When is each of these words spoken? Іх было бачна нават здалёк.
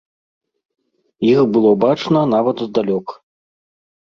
Іх 1.31 1.39
было 1.57 1.71
бачна 1.85 2.25
нават 2.33 2.57
здалёк. 2.71 3.07